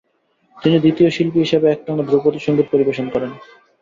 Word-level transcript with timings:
তিনি 0.57 0.77
দ্বিতীয় 0.79 1.09
শিল্পী 1.09 1.39
হিসাবে 1.39 1.67
একটানা 1.69 2.03
ধ্রুপদী 2.03 2.39
সঙ্গীত 2.41 2.67
পরিবেশন 2.73 3.05
করেন। 3.13 3.31